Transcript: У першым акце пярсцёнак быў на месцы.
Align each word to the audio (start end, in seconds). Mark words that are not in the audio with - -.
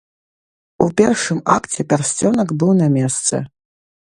У 0.85 0.87
першым 1.01 1.41
акце 1.57 1.85
пярсцёнак 1.93 2.55
быў 2.65 2.71
на 2.81 2.87
месцы. 2.97 3.45